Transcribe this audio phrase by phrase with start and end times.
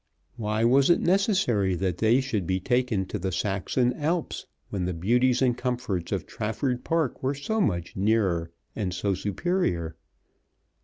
[0.35, 4.95] Why was it necessary that they should be taken to the Saxon Alps when the
[4.95, 9.95] beauties and comforts of Trafford Park were so much nearer and so superior?